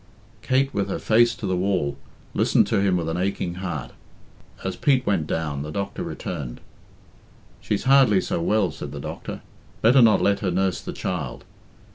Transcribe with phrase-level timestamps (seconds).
[0.41, 1.95] Kate, with her face to the wall,
[2.33, 3.91] listened to him with an aching heart.
[4.63, 6.59] As Pete went down the doctor returned.
[7.59, 9.41] "She's hardly so well," said the doctor.
[9.83, 11.45] "Better not let her nurse the child.